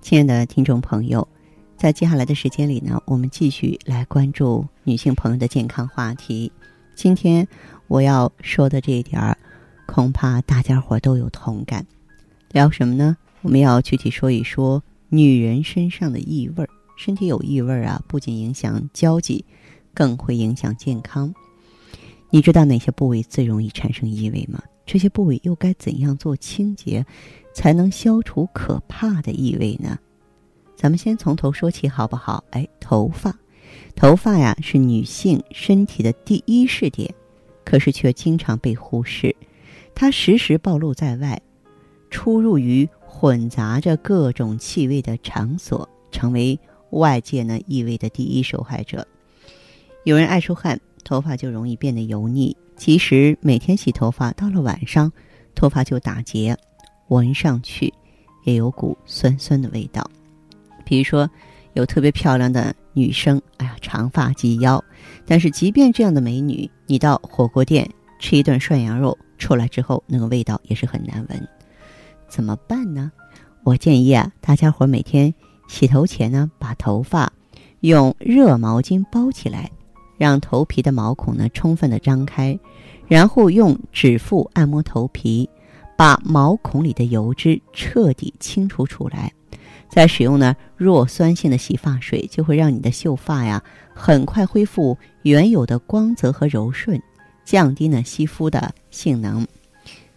[0.00, 1.26] 亲爱的听众朋友，
[1.76, 6.50] 在接下来的时间里呢，我们继续来关注女性朋友的健康话题。
[6.94, 7.46] 今天
[7.88, 9.36] 我要说的这一点儿，
[9.86, 11.84] 恐怕大家伙都有同感。
[12.52, 13.16] 聊什么呢？
[13.42, 16.70] 我们要具体说一说女人身上的异味儿。
[16.96, 19.44] 身体有异味儿啊，不仅影响交际，
[19.92, 21.34] 更会影响健康。
[22.30, 24.62] 你知道哪些部位最容易产生异味吗？
[24.86, 27.04] 这些部位又该怎样做清洁？
[27.58, 29.98] 才能消除可怕的异味呢？
[30.76, 32.44] 咱们先从头说起好不好？
[32.50, 33.36] 哎，头发，
[33.96, 37.12] 头发呀是女性身体的第一试点，
[37.64, 39.34] 可是却经常被忽视。
[39.92, 41.42] 它时时暴露在外，
[42.10, 46.56] 出入于混杂着各种气味的场所，成为
[46.90, 49.04] 外界呢异味的第一受害者。
[50.04, 55.10] 有人爱出汗，头发就容易变得油腻；即使每天洗头发，到了晚上，
[55.56, 56.56] 头发就打结。
[57.08, 57.92] 闻上去
[58.44, 60.08] 也有股酸酸的味道，
[60.84, 61.28] 比如说
[61.74, 64.82] 有特别漂亮的女生，哎呀，长发及腰，
[65.26, 71.48] 但是即便这样的美女，你到火锅店吃一顿涮羊肉出来之后，那个味道也是很难闻，
[72.28, 73.12] 怎么办呢？
[73.64, 75.32] 我建议啊，大家伙每天
[75.68, 77.30] 洗头前呢，把头发
[77.80, 79.70] 用热毛巾包起来，
[80.16, 82.58] 让头皮的毛孔呢充分的张开，
[83.06, 85.48] 然后用指腹按摩头皮。
[85.98, 89.32] 把毛孔里的油脂彻底清除出来，
[89.88, 93.60] 再使用呢弱酸性的洗发水，就会让你的秀发呀
[93.92, 97.02] 很快恢复原有的光泽和柔顺，
[97.44, 99.44] 降低呢吸附的性能。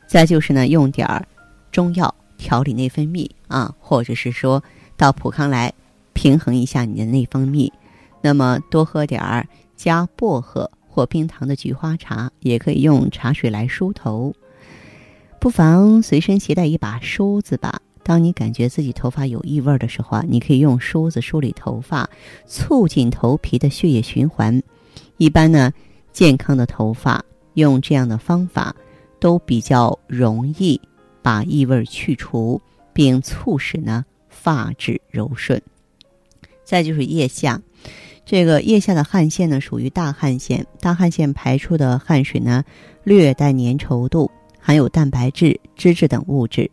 [0.06, 1.28] 再就是呢用点儿
[1.72, 4.64] 中药调理内分泌啊，或者是说
[4.96, 5.74] 到普康来
[6.14, 7.72] 平衡一下你的内分泌。
[8.22, 14.32] 那么多喝点儿加薄荷或冰糖的菊花茶，也可以用茶水来梳头。
[15.42, 17.82] 不妨随身携带一把梳子吧。
[18.04, 22.08] 当你感觉自己头发有异味的时候啊，你可以用梳子梳理头发，
[22.46, 24.62] 促进头皮的血液循环。
[25.18, 25.74] 一般呢，
[26.14, 27.26] 健康的头发
[27.56, 28.76] 用这样的方法
[29.20, 30.80] 都比较容易
[31.24, 32.62] 把异味去除，
[32.94, 35.60] 并促使呢发质柔顺。
[36.64, 37.60] 再就是腋下，
[38.24, 42.64] 这个腋下的汗腺呢属于大汗腺，大汗腺排出的汗水呢
[43.04, 44.30] 略带粘稠度。
[44.62, 46.70] 含有蛋白质、脂质等物质，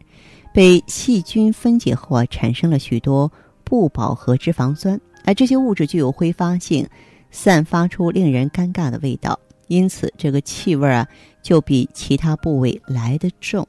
[0.53, 3.33] 被细菌分解后啊，产生了许多
[3.65, 5.01] 不饱和脂肪酸。
[5.25, 6.87] 而这些物质具有挥发性，
[7.31, 11.07] 散发出令人尴尬的味道，因此这个气味啊，
[11.43, 13.67] 就比其他部位来得重。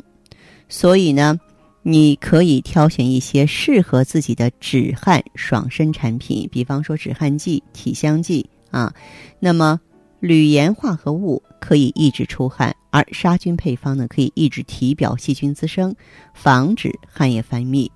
[0.67, 1.39] 所以呢，
[1.81, 8.93] 你可以挑选一些适合自己的止汗爽身产品，比方说止汗剂、体香剂啊。
[9.39, 9.79] 那么，
[10.19, 12.75] 铝盐化合物可以抑制出汗。
[12.89, 15.95] 而杀菌配方呢，可以抑制体表细菌滋生，
[16.33, 17.89] 防止汗液分泌。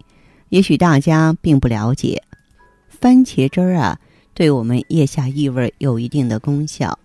[0.50, 2.22] 也许大家并不了解，
[2.88, 4.00] 番茄汁儿啊，
[4.34, 6.98] 对我们腋下异味有一定的功效。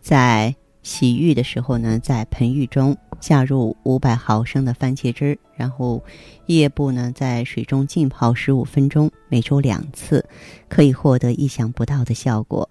[0.00, 6.02] 在洗浴的时候呢，在盆浴中加入五百毫升的番茄汁，然后
[6.46, 10.24] 腋部呢在水中浸泡十五分钟，每周两次，
[10.68, 12.68] 可以获得意想不到的效果。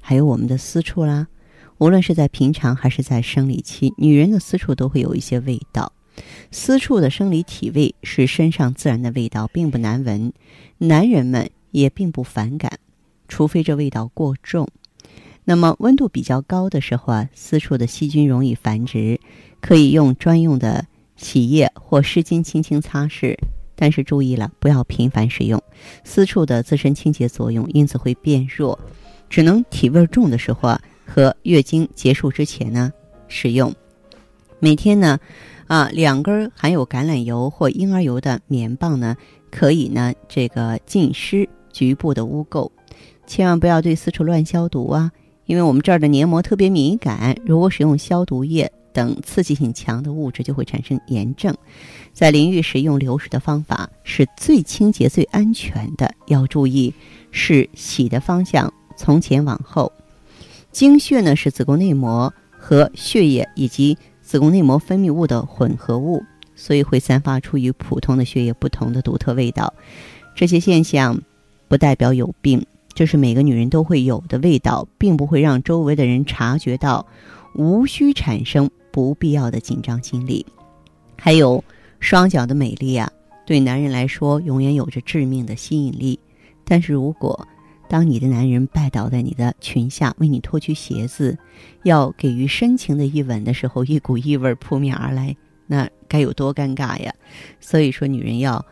[0.00, 1.26] 还有我们的私处啦。
[1.78, 5.92] 无论是在平常还是在生理期，女人的私处都会有一些味道。
[6.50, 10.32] 私处的生理体味是身上自然的味道，并不难闻，
[10.78, 12.78] 男人们也并不反感，
[13.28, 14.66] 除非这味道过重。
[15.44, 19.20] 那么温度比较高的时候啊，私处的细菌容易繁殖，
[19.60, 20.86] 可以用专用的
[21.16, 23.36] 洗液或湿巾轻轻擦拭，
[23.74, 25.62] 但是注意了，不要频繁使用。
[26.02, 28.78] 私处的自身清洁作用因此会变弱，
[29.28, 30.80] 只能体味重的时候啊。
[31.16, 32.92] 和月经结束之前呢，
[33.26, 33.74] 使用。
[34.58, 35.18] 每天呢，
[35.66, 39.16] 啊，两根含有橄榄油或婴儿油的棉棒呢，
[39.50, 42.70] 可以呢，这个浸湿局部的污垢。
[43.26, 45.10] 千万不要对私处乱消毒啊，
[45.46, 51.56] 因为我们这儿的黏膜特别敏感，如果使用消毒液等刺激性强的物质，就会产生炎症。
[52.12, 56.12] 在淋浴时用流水的方法是最清洁、最安全的。
[56.26, 56.92] 要注意
[57.30, 59.90] 是洗的方向从前往后。
[60.76, 66.22] 经血呢是子宫内膜和血液以及子宫内膜分泌物的混合物，
[66.54, 69.72] 所以会散发出与普通的血液不同的独特味道。
[70.34, 71.18] 这些现象
[71.66, 72.62] 不代表有病，
[72.92, 77.06] 这是每个女人都会有的味道，并不会让周围的人察觉到，
[77.54, 80.44] 无需产生不必要的紧张心理。
[81.16, 81.64] 还有
[82.00, 83.10] 双脚的美丽啊，
[83.46, 86.20] 对男人来说永远有着致命的吸引力。
[86.66, 87.48] 但是如果
[87.88, 91.38] 当你的男人拜倒在你的裙下，为你脱去鞋子，
[91.84, 95.36] 要给予深情的一吻的时候，一股异味扑面而来，
[95.66, 97.14] 那该有多尴尬呀！
[97.60, 98.64] 所以说，女人要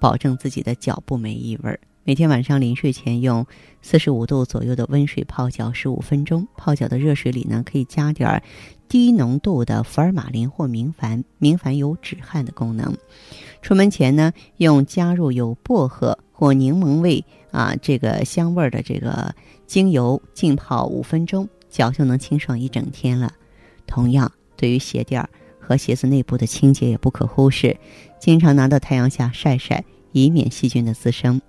[0.00, 1.78] 保证自己的脚不没异味。
[2.06, 3.46] 每天晚上临睡前用
[3.80, 8.42] 四十五度左右的温水泡脚十五分钟，泡脚的热水里呢可以加点儿
[8.88, 12.94] 低浓度的福尔马林或明矾，明矾有止汗的功能。
[13.62, 17.24] 出门前呢，用加入有薄荷或柠檬味
[17.54, 19.32] 啊这个香味的这个
[19.64, 23.32] 精油浸泡五分钟，脚就能清爽一整天了。
[23.86, 25.30] 同样，对于鞋垫儿
[25.60, 27.76] 和鞋子内部的清洁也不可忽视，
[28.18, 31.40] 经常拿到太阳下晒晒，以免细菌的滋生。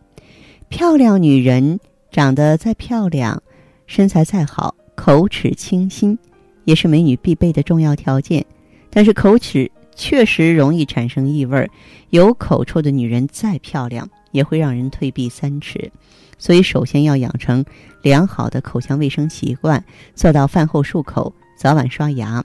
[0.69, 1.80] 漂亮女人
[2.12, 3.42] 长得再漂亮，
[3.88, 6.18] 身材再好，口齿清新
[6.66, 8.46] 也是美女必备的重要条件。
[8.92, 9.72] 但是口齿。
[9.98, 11.69] 确实容易产生异味儿，
[12.10, 15.91] 有口臭的女人再漂亮也会让人退避三尺。
[16.37, 17.63] 所以，首先要养成
[18.01, 19.83] 良好的口腔卫生习惯，
[20.13, 22.43] 做到饭后漱口、早晚刷牙。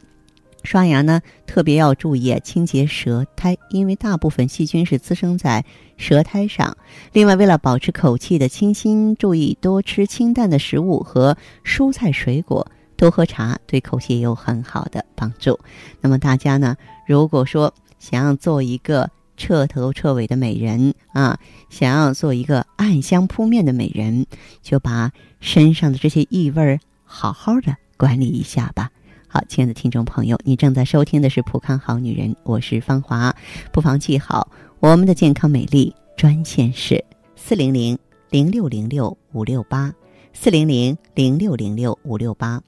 [0.62, 5.64] 刷牙呢，特别要注意清洁舌苔，因为大部分细菌是滋生在
[5.96, 6.76] 舌苔上。
[7.12, 12.70] 另外，为了保持口气的清新，注意多吃清淡的食物和蔬菜水果。
[12.96, 15.58] 多喝茶对口气也有很好的帮助。
[16.02, 16.76] 那么大家呢，
[17.06, 19.10] 如果说想要做一个
[19.40, 21.40] 彻头彻尾的美人啊，
[21.70, 24.26] 想要做一个暗香扑面的美人，
[24.60, 25.10] 就把
[25.40, 28.90] 身上的这些异味好好的管理一下吧。
[29.26, 33.34] 好，亲爱的听众朋友，你正在收听的是《普康好女人》，我是芳华，
[33.72, 34.46] 不妨记好
[34.78, 37.02] 我们的健康美丽专线是
[37.34, 37.98] 四零零
[38.28, 39.90] 零六零六五六八
[40.34, 42.60] 四零零零六零六五六八。